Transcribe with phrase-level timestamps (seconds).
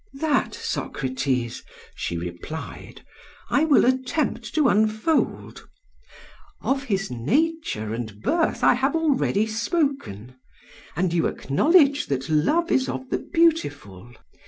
[0.15, 1.61] "'That, Socrates,'
[1.93, 3.05] she replied,
[3.51, 5.67] 'I will attempt to unfold:
[6.59, 10.37] of his nature and birth I have already spoken;
[10.95, 14.11] and you acknowledge that Love is of the beautiful.